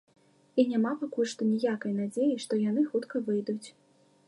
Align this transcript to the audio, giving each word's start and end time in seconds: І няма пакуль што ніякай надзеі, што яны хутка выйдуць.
І 0.61 0.63
няма 0.71 0.93
пакуль 1.01 1.29
што 1.33 1.41
ніякай 1.51 1.93
надзеі, 1.99 2.33
што 2.47 2.61
яны 2.65 2.87
хутка 2.95 3.25
выйдуць. 3.31 3.67